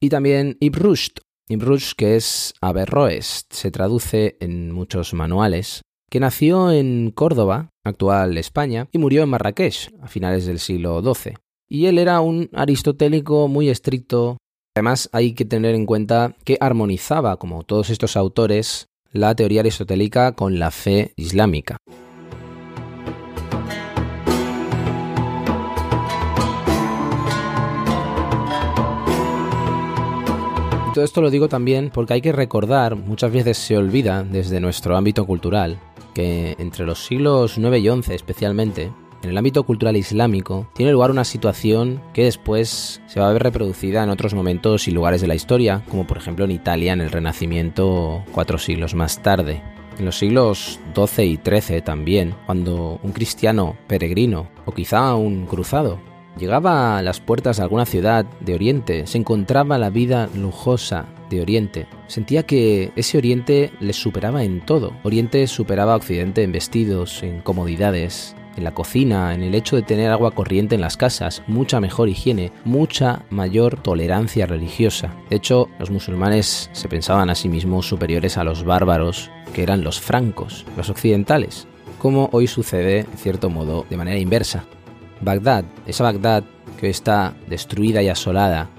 y 0.01 0.09
también 0.09 0.57
Ibn 0.61 0.81
Rushd, 0.81 1.19
Ibn 1.49 1.79
que 1.97 2.17
es 2.17 2.55
Averroes, 2.61 3.47
se 3.51 3.71
traduce 3.71 4.37
en 4.41 4.71
muchos 4.71 5.15
manuales, 5.15 5.83
que 6.11 6.21
nació 6.21 6.71
en 6.71 7.11
Córdoba, 7.11 7.71
actual 7.85 8.39
España, 8.39 8.89
y 8.93 8.99
murió 8.99 9.23
en 9.23 9.29
Marrakech 9.29 9.91
a 10.01 10.09
finales 10.09 10.47
del 10.47 10.59
siglo 10.59 11.03
XII. 11.03 11.35
Y 11.69 11.87
él 11.87 11.99
era 11.99 12.21
un 12.21 12.49
aristotélico 12.53 13.49
muy 13.49 13.69
estricto. 13.69 14.39
Además, 14.77 15.09
hay 15.13 15.35
que 15.35 15.45
tener 15.45 15.75
en 15.75 15.87
cuenta 15.87 16.37
que 16.45 16.59
armonizaba, 16.61 17.39
como 17.39 17.65
todos 17.65 17.91
estos 17.91 18.17
autores, 18.17 18.87
la 19.11 19.35
teoría 19.35 19.61
aristotélica 19.61 20.33
con 20.33 20.59
la 20.59 20.71
fe 20.71 21.13
islámica. 21.17 21.77
Todo 30.95 31.05
esto 31.05 31.21
lo 31.21 31.31
digo 31.31 31.49
también 31.49 31.91
porque 31.93 32.15
hay 32.15 32.23
que 32.23 32.33
recordar, 32.33 32.97
muchas 32.97 33.31
veces 33.31 33.59
se 33.59 33.77
olvida 33.77 34.25
desde 34.25 34.61
nuestro 34.61 34.97
ámbito 34.97 35.27
cultural, 35.27 35.79
que 36.17 36.57
entre 36.59 36.87
los 36.87 37.05
siglos 37.05 37.59
9 37.59 37.79
y 37.79 37.91
11 37.91 38.15
especialmente, 38.15 38.91
en 39.23 39.29
el 39.29 39.37
ámbito 39.37 39.65
cultural 39.65 39.99
islámico, 39.99 40.67
tiene 40.73 40.93
lugar 40.93 41.11
una 41.11 41.25
situación 41.25 42.01
que 42.15 42.25
después 42.25 43.03
se 43.07 43.21
va 43.21 43.29
a 43.29 43.33
ver 43.35 43.43
reproducida 43.43 44.03
en 44.03 44.09
otros 44.09 44.33
momentos 44.33 44.89
y 44.89 44.93
lugares 44.93 45.21
de 45.21 45.27
la 45.27 45.35
historia, 45.35 45.85
como 45.91 46.07
por 46.07 46.17
ejemplo 46.17 46.47
en 46.47 46.53
Italia 46.53 46.95
en 46.95 47.03
el 47.03 47.11
Renacimiento 47.11 48.25
cuatro 48.33 48.57
siglos 48.57 48.95
más 48.95 49.23
tarde. 49.23 49.63
En 49.99 50.07
los 50.07 50.17
siglos 50.17 50.81
XII 50.95 51.27
y 51.27 51.37
XIII 51.37 51.83
también, 51.83 52.35
cuando 52.47 52.99
un 53.03 53.13
cristiano 53.13 53.77
peregrino 53.87 54.49
o 54.65 54.73
quizá 54.73 55.15
un 55.17 55.45
cruzado 55.45 55.99
llegaba 56.39 56.97
a 56.97 57.03
las 57.03 57.21
puertas 57.21 57.59
de 57.59 57.63
alguna 57.63 57.85
ciudad 57.85 58.25
de 58.41 58.55
Oriente, 58.55 59.07
se 59.07 59.19
encontraba 59.19 59.77
la 59.77 59.91
vida 59.91 60.31
lujosa 60.35 61.09
de 61.31 61.41
Oriente. 61.41 61.87
Sentía 62.07 62.45
que 62.45 62.93
ese 62.97 63.19
Oriente 63.19 63.73
le 63.81 63.93
superaba 63.93 64.45
en 64.45 64.61
todo. 64.61 64.93
Oriente 65.03 65.47
superaba 65.47 65.95
a 65.95 65.97
Occidente 65.97 66.43
en 66.43 66.53
vestidos, 66.53 67.23
en 67.23 67.41
comodidades, 67.41 68.37
en 68.57 68.65
la 68.65 68.75
cocina, 68.75 69.35
en 69.35 69.43
el 69.43 69.55
hecho 69.55 69.77
de 69.77 69.83
tener 69.83 70.11
agua 70.11 70.31
corriente 70.31 70.75
en 70.75 70.81
las 70.81 70.97
casas, 70.97 71.43
mucha 71.47 71.81
mejor 71.81 72.09
higiene, 72.09 72.53
mucha 72.65 73.23
mayor 73.31 73.81
tolerancia 73.83 74.47
religiosa. 74.47 75.15
De 75.31 75.37
hecho, 75.37 75.69
los 75.79 75.91
musulmanes 75.91 76.71
se 76.73 76.89
pensaban 76.89 77.31
a 77.31 77.35
sí 77.35 77.49
mismos 77.49 77.87
superiores 77.87 78.39
a 78.39 78.45
los 78.45 78.65
bárbaros, 78.65 79.31
que 79.53 79.63
eran 79.63 79.85
los 79.85 80.01
francos, 80.01 80.65
los 80.77 80.91
occidentales, 80.91 81.67
como 81.99 82.29
hoy 82.33 82.47
sucede, 82.47 83.01
en 83.01 83.19
cierto 83.19 83.51
modo, 83.51 83.87
de 83.89 83.97
manera 83.97 84.19
inversa. 84.19 84.65
Bagdad, 85.21 85.65
esa 85.87 86.05
Bagdad 86.05 86.45
que 86.79 86.87
hoy 86.87 86.91
está 86.91 87.35
destruida 87.47 88.03
y 88.03 88.09
asolada, 88.09 88.71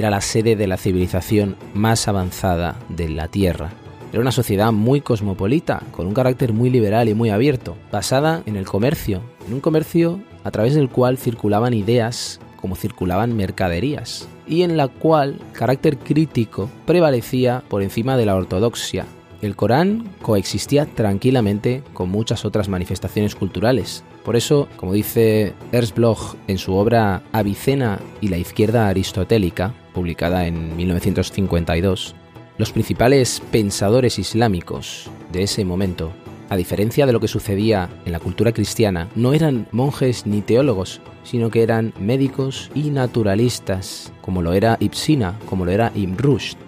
era 0.00 0.10
la 0.10 0.20
sede 0.20 0.56
de 0.56 0.66
la 0.66 0.76
civilización 0.76 1.56
más 1.74 2.08
avanzada 2.08 2.78
de 2.88 3.08
la 3.08 3.28
Tierra. 3.28 3.70
Era 4.12 4.22
una 4.22 4.32
sociedad 4.32 4.72
muy 4.72 5.02
cosmopolita, 5.02 5.82
con 5.92 6.06
un 6.06 6.14
carácter 6.14 6.52
muy 6.52 6.70
liberal 6.70 7.08
y 7.08 7.14
muy 7.14 7.30
abierto, 7.30 7.76
basada 7.92 8.42
en 8.46 8.56
el 8.56 8.64
comercio, 8.64 9.20
en 9.46 9.54
un 9.54 9.60
comercio 9.60 10.20
a 10.42 10.50
través 10.50 10.74
del 10.74 10.88
cual 10.88 11.18
circulaban 11.18 11.74
ideas 11.74 12.40
como 12.56 12.76
circulaban 12.76 13.36
mercaderías, 13.36 14.28
y 14.46 14.62
en 14.62 14.76
la 14.76 14.88
cual 14.88 15.38
el 15.38 15.52
carácter 15.52 15.98
crítico 15.98 16.68
prevalecía 16.86 17.62
por 17.68 17.82
encima 17.82 18.16
de 18.16 18.26
la 18.26 18.36
ortodoxia. 18.36 19.06
El 19.42 19.56
Corán 19.56 20.10
coexistía 20.20 20.86
tranquilamente 20.86 21.82
con 21.94 22.10
muchas 22.10 22.44
otras 22.44 22.68
manifestaciones 22.68 23.34
culturales. 23.34 24.04
Por 24.24 24.36
eso, 24.36 24.68
como 24.76 24.92
dice 24.92 25.54
Ernst 25.72 25.96
Bloch 25.96 26.34
en 26.46 26.58
su 26.58 26.74
obra 26.74 27.22
Avicena 27.32 28.00
y 28.20 28.28
la 28.28 28.36
izquierda 28.36 28.88
aristotélica, 28.88 29.72
publicada 29.92 30.46
en 30.46 30.76
1952, 30.76 32.14
los 32.58 32.72
principales 32.72 33.42
pensadores 33.50 34.18
islámicos 34.18 35.10
de 35.32 35.44
ese 35.44 35.64
momento, 35.64 36.12
a 36.50 36.56
diferencia 36.56 37.06
de 37.06 37.12
lo 37.12 37.20
que 37.20 37.28
sucedía 37.28 37.88
en 38.04 38.12
la 38.12 38.20
cultura 38.20 38.52
cristiana, 38.52 39.08
no 39.14 39.32
eran 39.32 39.68
monjes 39.72 40.26
ni 40.26 40.42
teólogos, 40.42 41.00
sino 41.22 41.50
que 41.50 41.62
eran 41.62 41.94
médicos 42.00 42.70
y 42.74 42.90
naturalistas, 42.90 44.12
como 44.20 44.42
lo 44.42 44.52
era 44.52 44.76
Ibsina, 44.80 45.38
como 45.48 45.64
lo 45.64 45.70
era 45.70 45.92
Ibn 45.94 46.16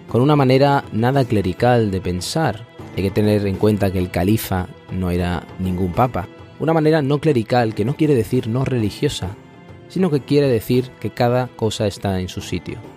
con 0.07 0.21
una 0.21 0.35
manera 0.35 0.83
nada 0.93 1.25
clerical 1.25 1.91
de 1.91 2.01
pensar. 2.01 2.65
Hay 2.95 3.03
que 3.03 3.11
tener 3.11 3.45
en 3.47 3.57
cuenta 3.57 3.91
que 3.91 3.99
el 3.99 4.11
califa 4.11 4.67
no 4.91 5.11
era 5.11 5.45
ningún 5.59 5.91
papa. 5.91 6.27
Una 6.59 6.73
manera 6.73 7.01
no 7.01 7.19
clerical 7.19 7.73
que 7.73 7.83
no 7.83 7.95
quiere 7.95 8.15
decir 8.15 8.47
no 8.47 8.63
religiosa, 8.63 9.35
sino 9.89 10.09
que 10.09 10.21
quiere 10.21 10.47
decir 10.47 10.89
que 10.99 11.09
cada 11.09 11.47
cosa 11.47 11.87
está 11.87 12.19
en 12.19 12.29
su 12.29 12.41
sitio. 12.41 12.92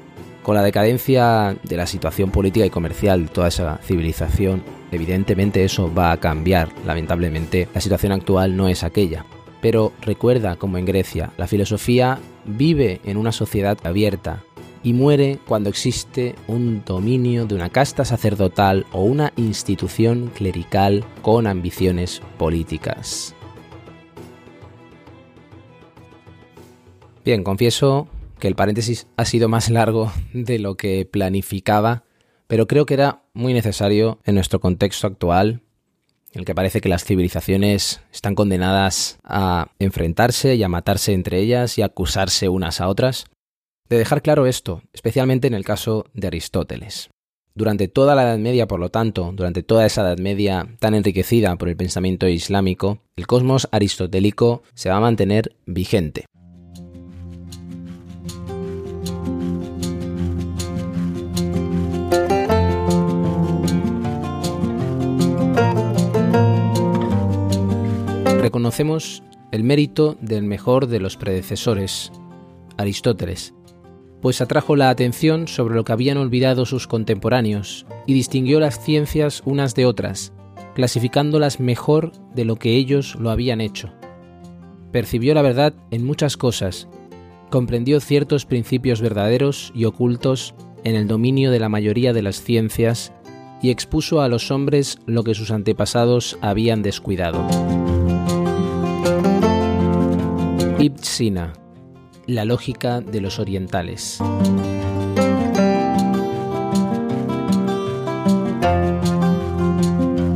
Con 0.46 0.54
la 0.54 0.62
decadencia 0.62 1.58
de 1.64 1.76
la 1.76 1.88
situación 1.88 2.30
política 2.30 2.64
y 2.64 2.70
comercial 2.70 3.26
de 3.26 3.32
toda 3.32 3.48
esa 3.48 3.78
civilización, 3.82 4.62
evidentemente 4.92 5.64
eso 5.64 5.92
va 5.92 6.12
a 6.12 6.20
cambiar. 6.20 6.68
Lamentablemente, 6.86 7.66
la 7.74 7.80
situación 7.80 8.12
actual 8.12 8.56
no 8.56 8.68
es 8.68 8.84
aquella. 8.84 9.26
Pero 9.60 9.92
recuerda, 10.02 10.54
como 10.54 10.78
en 10.78 10.84
Grecia, 10.84 11.32
la 11.36 11.48
filosofía 11.48 12.20
vive 12.44 13.00
en 13.02 13.16
una 13.16 13.32
sociedad 13.32 13.76
abierta 13.82 14.44
y 14.84 14.92
muere 14.92 15.40
cuando 15.48 15.68
existe 15.68 16.36
un 16.46 16.84
dominio 16.84 17.46
de 17.46 17.56
una 17.56 17.70
casta 17.70 18.04
sacerdotal 18.04 18.86
o 18.92 19.02
una 19.02 19.32
institución 19.34 20.30
clerical 20.32 21.04
con 21.22 21.48
ambiciones 21.48 22.22
políticas. 22.38 23.34
Bien, 27.24 27.42
confieso 27.42 28.06
que 28.38 28.48
el 28.48 28.54
paréntesis 28.54 29.06
ha 29.16 29.24
sido 29.24 29.48
más 29.48 29.70
largo 29.70 30.12
de 30.32 30.58
lo 30.58 30.76
que 30.76 31.06
planificaba, 31.06 32.04
pero 32.46 32.66
creo 32.66 32.86
que 32.86 32.94
era 32.94 33.22
muy 33.34 33.54
necesario 33.54 34.20
en 34.24 34.34
nuestro 34.34 34.60
contexto 34.60 35.06
actual, 35.06 35.62
en 36.32 36.40
el 36.40 36.44
que 36.44 36.54
parece 36.54 36.80
que 36.80 36.88
las 36.88 37.04
civilizaciones 37.04 38.02
están 38.12 38.34
condenadas 38.34 39.18
a 39.24 39.70
enfrentarse 39.78 40.54
y 40.54 40.62
a 40.62 40.68
matarse 40.68 41.12
entre 41.12 41.40
ellas 41.40 41.78
y 41.78 41.82
a 41.82 41.86
acusarse 41.86 42.48
unas 42.48 42.80
a 42.80 42.88
otras, 42.88 43.26
de 43.88 43.98
dejar 43.98 44.22
claro 44.22 44.46
esto, 44.46 44.82
especialmente 44.92 45.46
en 45.46 45.54
el 45.54 45.64
caso 45.64 46.06
de 46.12 46.26
Aristóteles. 46.26 47.08
Durante 47.54 47.88
toda 47.88 48.14
la 48.14 48.24
Edad 48.24 48.38
Media, 48.38 48.68
por 48.68 48.80
lo 48.80 48.90
tanto, 48.90 49.32
durante 49.32 49.62
toda 49.62 49.86
esa 49.86 50.02
Edad 50.02 50.18
Media 50.18 50.68
tan 50.78 50.94
enriquecida 50.94 51.56
por 51.56 51.70
el 51.70 51.76
pensamiento 51.76 52.28
islámico, 52.28 52.98
el 53.16 53.26
cosmos 53.26 53.66
aristotélico 53.72 54.62
se 54.74 54.90
va 54.90 54.96
a 54.96 55.00
mantener 55.00 55.56
vigente. 55.64 56.26
Reconocemos 68.66 69.22
el 69.52 69.62
mérito 69.62 70.16
del 70.20 70.42
mejor 70.42 70.88
de 70.88 70.98
los 70.98 71.16
predecesores, 71.16 72.10
Aristóteles, 72.76 73.54
pues 74.20 74.40
atrajo 74.40 74.74
la 74.74 74.90
atención 74.90 75.46
sobre 75.46 75.76
lo 75.76 75.84
que 75.84 75.92
habían 75.92 76.16
olvidado 76.16 76.66
sus 76.66 76.88
contemporáneos 76.88 77.86
y 78.06 78.14
distinguió 78.14 78.58
las 78.58 78.80
ciencias 78.82 79.40
unas 79.44 79.76
de 79.76 79.86
otras, 79.86 80.32
clasificándolas 80.74 81.60
mejor 81.60 82.10
de 82.34 82.44
lo 82.44 82.56
que 82.56 82.74
ellos 82.74 83.14
lo 83.20 83.30
habían 83.30 83.60
hecho. 83.60 83.92
Percibió 84.90 85.32
la 85.32 85.42
verdad 85.42 85.72
en 85.92 86.04
muchas 86.04 86.36
cosas, 86.36 86.88
comprendió 87.50 88.00
ciertos 88.00 88.46
principios 88.46 89.00
verdaderos 89.00 89.70
y 89.76 89.84
ocultos 89.84 90.56
en 90.82 90.96
el 90.96 91.06
dominio 91.06 91.52
de 91.52 91.60
la 91.60 91.68
mayoría 91.68 92.12
de 92.12 92.22
las 92.22 92.42
ciencias 92.42 93.12
y 93.62 93.70
expuso 93.70 94.22
a 94.22 94.28
los 94.28 94.50
hombres 94.50 94.98
lo 95.06 95.22
que 95.22 95.36
sus 95.36 95.52
antepasados 95.52 96.36
habían 96.42 96.82
descuidado. 96.82 97.46
Ibn 100.86 101.52
la 102.26 102.44
lógica 102.44 103.00
de 103.00 103.20
los 103.20 103.38
orientales. 103.38 104.20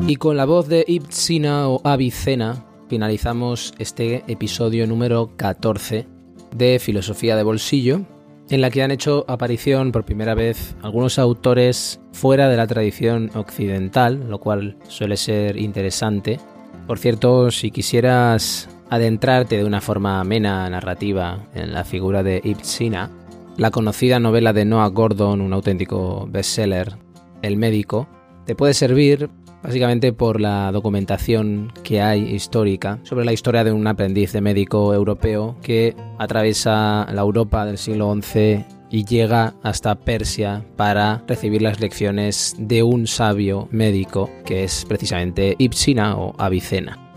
Y 0.09 0.17
con 0.17 0.37
la 0.37 0.45
voz 0.45 0.69
de 0.69 0.85
Ibn 0.87 1.47
o 1.47 1.81
Avicena 1.85 2.65
finalizamos 2.89 3.75
este 3.79 4.25
episodio 4.27 4.87
número 4.89 5.31
14 5.37 6.09
de 6.57 6.79
Filosofía 6.81 7.37
de 7.37 7.45
Bolsillo, 7.45 8.01
en 8.49 8.61
la 8.61 8.71
que 8.71 8.83
han 8.83 8.91
hecho 8.91 9.25
aparición 9.29 9.93
por 9.93 10.05
primera 10.05 10.35
vez 10.35 10.75
algunos 10.83 11.21
autores 11.21 12.01
fuera 12.13 12.49
de 12.49 12.57
la 12.57 12.67
tradición 12.67 13.31
occidental, 13.35 14.29
lo 14.29 14.41
cual 14.41 14.77
suele 14.89 15.17
ser 15.17 15.57
interesante. 15.57 16.41
Por 16.89 16.99
cierto, 16.99 17.53
si 17.53 17.71
quisieras 17.71 18.69
adentrarte 18.91 19.57
de 19.57 19.65
una 19.65 19.81
forma 19.81 20.21
amena 20.21 20.69
narrativa 20.69 21.39
en 21.55 21.73
la 21.73 21.85
figura 21.85 22.23
de 22.23 22.41
Ibn 22.45 23.21
la 23.57 23.71
conocida 23.71 24.19
novela 24.19 24.53
de 24.53 24.65
Noah 24.65 24.89
Gordon, 24.89 25.41
un 25.41 25.53
auténtico 25.53 26.27
bestseller, 26.31 26.97
El 27.43 27.57
médico, 27.57 28.09
te 28.47 28.55
puede 28.55 28.75
servir 28.75 29.29
básicamente 29.63 30.13
por 30.13 30.41
la 30.41 30.73
documentación 30.73 31.73
que 31.83 32.01
hay 32.01 32.23
histórica 32.23 33.01
sobre 33.03 33.25
la 33.25 33.33
historia 33.33 33.63
de 33.63 33.73
un 33.73 33.87
aprendiz 33.87 34.33
de 34.33 34.41
médico 34.41 34.95
europeo 34.95 35.57
que 35.63 35.95
atraviesa 36.19 37.07
la 37.13 37.21
Europa 37.21 37.67
del 37.67 37.77
siglo 37.77 38.15
XI 38.15 38.65
y 38.91 39.05
llega 39.05 39.55
hasta 39.63 39.95
Persia 39.95 40.65
para 40.77 41.23
recibir 41.29 41.63
las 41.63 41.81
lecciones 41.81 42.57
de 42.59 42.83
un 42.83 43.07
sabio 43.07 43.69
médico 43.71 44.31
que 44.45 44.65
es 44.65 44.85
precisamente 44.89 45.55
Ibsina 45.59 46.17
o 46.17 46.35
Avicena. 46.39 47.10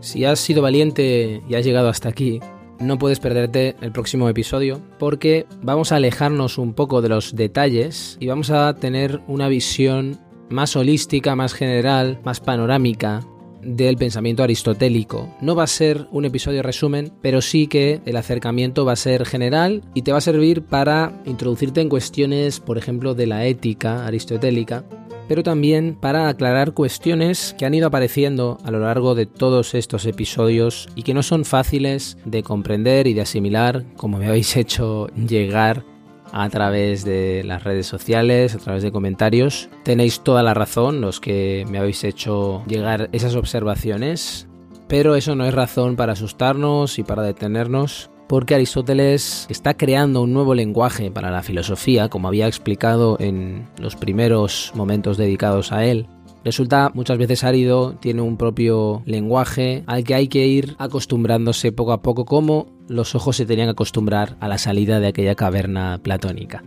Si 0.00 0.24
has 0.24 0.40
sido 0.40 0.62
valiente 0.62 1.42
y 1.46 1.54
has 1.54 1.64
llegado 1.64 1.88
hasta 1.88 2.08
aquí, 2.08 2.40
no 2.80 2.98
puedes 2.98 3.20
perderte 3.20 3.76
el 3.82 3.92
próximo 3.92 4.28
episodio 4.30 4.80
porque 4.98 5.46
vamos 5.62 5.92
a 5.92 5.96
alejarnos 5.96 6.56
un 6.56 6.72
poco 6.72 7.02
de 7.02 7.10
los 7.10 7.36
detalles 7.36 8.16
y 8.18 8.26
vamos 8.26 8.50
a 8.50 8.74
tener 8.74 9.20
una 9.28 9.48
visión 9.48 10.18
más 10.48 10.74
holística, 10.74 11.36
más 11.36 11.52
general, 11.52 12.18
más 12.24 12.40
panorámica 12.40 13.20
del 13.62 13.96
pensamiento 13.98 14.42
aristotélico. 14.42 15.28
No 15.42 15.54
va 15.54 15.64
a 15.64 15.66
ser 15.66 16.06
un 16.12 16.24
episodio 16.24 16.62
resumen, 16.62 17.12
pero 17.20 17.42
sí 17.42 17.66
que 17.66 18.00
el 18.06 18.16
acercamiento 18.16 18.86
va 18.86 18.92
a 18.92 18.96
ser 18.96 19.26
general 19.26 19.82
y 19.92 20.00
te 20.00 20.12
va 20.12 20.18
a 20.18 20.22
servir 20.22 20.62
para 20.62 21.20
introducirte 21.26 21.82
en 21.82 21.90
cuestiones, 21.90 22.58
por 22.58 22.78
ejemplo, 22.78 23.14
de 23.14 23.26
la 23.26 23.44
ética 23.44 24.06
aristotélica 24.06 24.84
pero 25.30 25.44
también 25.44 25.94
para 25.94 26.26
aclarar 26.26 26.74
cuestiones 26.74 27.54
que 27.56 27.64
han 27.64 27.72
ido 27.72 27.86
apareciendo 27.86 28.58
a 28.64 28.72
lo 28.72 28.80
largo 28.80 29.14
de 29.14 29.26
todos 29.26 29.76
estos 29.76 30.04
episodios 30.04 30.88
y 30.96 31.04
que 31.04 31.14
no 31.14 31.22
son 31.22 31.44
fáciles 31.44 32.18
de 32.24 32.42
comprender 32.42 33.06
y 33.06 33.14
de 33.14 33.20
asimilar, 33.20 33.84
como 33.96 34.18
me 34.18 34.26
habéis 34.26 34.56
hecho 34.56 35.06
llegar 35.14 35.84
a 36.32 36.50
través 36.50 37.04
de 37.04 37.44
las 37.44 37.62
redes 37.62 37.86
sociales, 37.86 38.56
a 38.56 38.58
través 38.58 38.82
de 38.82 38.90
comentarios. 38.90 39.68
Tenéis 39.84 40.18
toda 40.18 40.42
la 40.42 40.52
razón 40.52 41.00
los 41.00 41.20
que 41.20 41.64
me 41.70 41.78
habéis 41.78 42.02
hecho 42.02 42.64
llegar 42.66 43.08
esas 43.12 43.36
observaciones, 43.36 44.48
pero 44.88 45.14
eso 45.14 45.36
no 45.36 45.46
es 45.46 45.54
razón 45.54 45.94
para 45.94 46.14
asustarnos 46.14 46.98
y 46.98 47.04
para 47.04 47.22
detenernos 47.22 48.10
porque 48.30 48.54
Aristóteles 48.54 49.48
está 49.50 49.74
creando 49.74 50.22
un 50.22 50.32
nuevo 50.32 50.54
lenguaje 50.54 51.10
para 51.10 51.32
la 51.32 51.42
filosofía, 51.42 52.08
como 52.08 52.28
había 52.28 52.46
explicado 52.46 53.16
en 53.18 53.66
los 53.76 53.96
primeros 53.96 54.70
momentos 54.76 55.16
dedicados 55.16 55.72
a 55.72 55.84
él. 55.84 56.06
Resulta 56.44 56.92
muchas 56.94 57.18
veces 57.18 57.42
árido, 57.42 57.96
tiene 57.98 58.22
un 58.22 58.36
propio 58.36 59.02
lenguaje 59.04 59.82
al 59.88 60.04
que 60.04 60.14
hay 60.14 60.28
que 60.28 60.46
ir 60.46 60.76
acostumbrándose 60.78 61.72
poco 61.72 61.92
a 61.92 62.02
poco 62.02 62.24
como 62.24 62.68
los 62.86 63.16
ojos 63.16 63.34
se 63.34 63.46
tenían 63.46 63.66
que 63.66 63.72
acostumbrar 63.72 64.36
a 64.38 64.46
la 64.46 64.58
salida 64.58 65.00
de 65.00 65.08
aquella 65.08 65.34
caverna 65.34 65.98
platónica. 66.00 66.62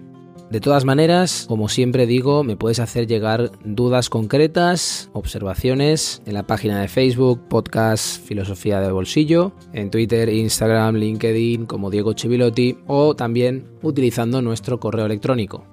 De 0.54 0.62
todas 0.62 0.86
maneras, 0.86 1.46
como 1.50 1.68
siempre 1.68 2.06
digo, 2.06 2.44
me 2.44 2.56
puedes 2.56 2.80
hacer 2.80 3.08
llegar 3.08 3.50
dudas 3.66 4.12
concretas, 4.12 5.10
observaciones 5.12 6.22
en 6.28 6.36
la 6.36 6.46
página 6.46 6.80
de 6.80 6.88
Facebook, 6.88 7.48
podcast 7.50 8.24
Filosofía 8.24 8.80
de 8.80 8.92
Bolsillo, 8.92 9.54
en 9.74 9.90
Twitter, 9.90 10.30
Instagram, 10.30 10.98
LinkedIn 10.98 11.66
como 11.66 11.90
Diego 11.90 12.14
Chivilotti 12.14 12.78
o 12.86 13.16
también 13.16 13.66
utilizando 13.82 14.44
nuestro 14.44 14.80
correo 14.80 15.08
electrónico. 15.08 15.66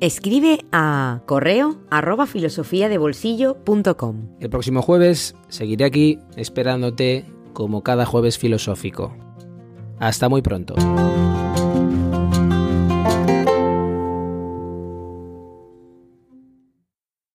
Escribe 0.00 0.64
a 0.72 1.20
correo 1.26 1.76
arroba 1.90 2.26
El 4.40 4.48
próximo 4.48 4.80
jueves 4.80 5.34
seguiré 5.48 5.84
aquí 5.84 6.18
esperándote 6.36 7.26
como 7.52 7.82
cada 7.82 8.06
jueves 8.06 8.38
filosófico. 8.38 9.14
Hasta 9.98 10.30
muy 10.30 10.40
pronto. 10.40 10.74